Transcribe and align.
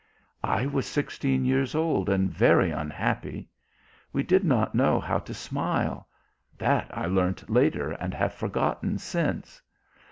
I 0.43 0.65
was 0.65 0.87
sixteen 0.87 1.45
years 1.45 1.75
old 1.75 2.09
and 2.09 2.27
very 2.33 2.71
unhappy. 2.71 3.49
We 4.11 4.23
did 4.23 4.43
not 4.43 4.73
know 4.73 4.99
how 4.99 5.19
to 5.19 5.31
smile; 5.35 6.07
that 6.57 6.87
I 6.91 7.05
learnt 7.05 7.51
later 7.51 7.91
and 7.91 8.11
have 8.15 8.33
forgotten 8.33 8.97
since. 8.97 9.61